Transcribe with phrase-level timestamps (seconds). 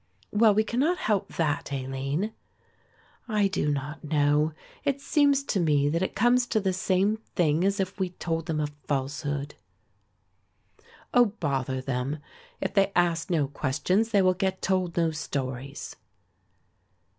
[0.31, 2.33] "Well, we cannot help that, Aline."
[3.27, 4.51] "I do not know,
[4.83, 8.47] it seems to me that it comes to the same thing as if we told
[8.47, 9.53] them a falsehood."
[11.13, 12.17] "Oh, bother them;
[12.61, 15.95] if they ask no questions they will get told no stories."